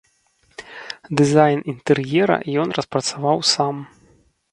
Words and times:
Дызайн 1.19 1.59
інтэр'ера 1.73 2.37
ён 2.63 2.67
распрацоўваў 2.79 3.37
сам. 3.53 3.75